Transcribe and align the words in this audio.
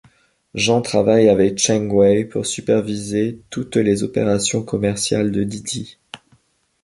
Jean 0.55 0.81
travaille 0.81 1.29
avec 1.29 1.59
Cheng 1.59 1.87
Wei 1.91 2.25
pour 2.25 2.47
superviser 2.47 3.39
toutes 3.51 3.75
les 3.75 4.01
opérations 4.01 4.63
commerciales 4.63 5.31
de 5.31 5.43
DiDi. 5.43 5.99